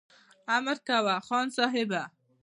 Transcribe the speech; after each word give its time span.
امر 0.55 0.77
کوه 0.87 1.15
خان 1.27 1.47
صاحبه! 1.57 2.01